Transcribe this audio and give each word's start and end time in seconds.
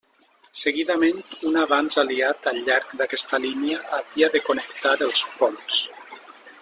Seguidament, 0.59 1.19
un 1.49 1.59
avanç 1.63 1.97
aliat 2.03 2.49
al 2.53 2.57
llarg 2.69 2.95
d'aquesta 3.03 3.41
línia 3.45 3.83
havia 3.99 4.31
de 4.37 4.43
connectar 4.49 4.95
els 5.11 5.25
ponts. 5.37 5.79